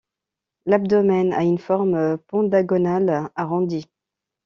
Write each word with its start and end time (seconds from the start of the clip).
L'abdomen 0.65 1.31
a 1.31 1.43
une 1.43 1.59
forme 1.59 2.17
pentagonale 2.17 3.29
arrondie. 3.35 3.85